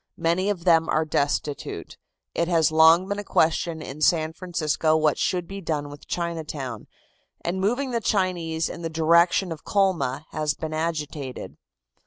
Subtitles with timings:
[0.17, 1.95] Many of them are destitute.
[2.33, 6.87] It has long been a question in San Francisco what should be done with Chinatown,
[7.41, 11.55] and moving the Chinese in the direction of Colma has been agitated.